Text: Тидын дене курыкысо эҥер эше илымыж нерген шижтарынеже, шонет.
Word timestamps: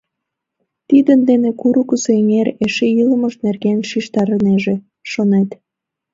Тидын 0.87 1.19
дене 1.29 1.49
курыкысо 1.59 2.09
эҥер 2.19 2.47
эше 2.65 2.87
илымыж 3.01 3.33
нерген 3.45 3.79
шижтарынеже, 3.89 4.75
шонет. 5.11 5.49